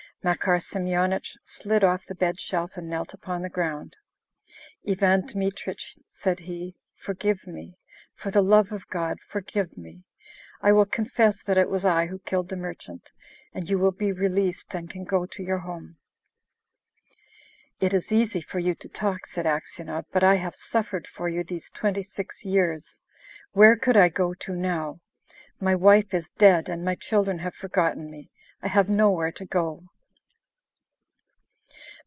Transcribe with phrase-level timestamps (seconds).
[0.23, 3.97] Makar Semyonich slid off the bed shelf and knelt upon the ground.
[4.87, 7.79] "Ivan Dmitrich," said he, "forgive me!
[8.13, 10.03] For the love of God, forgive me!
[10.61, 13.13] I will confess that it was I who killed the merchant,
[13.51, 15.97] and you will be released and can go to your home."
[17.79, 21.43] "It is easy for you to talk," said Aksionov, "but I have suffered for you
[21.43, 23.01] these twenty six years.
[23.53, 24.99] Where could I go to now?...
[25.59, 28.29] My wife is dead, and my children have forgotten me.
[28.61, 29.87] I have nowhere to go..."